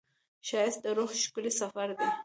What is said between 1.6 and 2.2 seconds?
سفر دی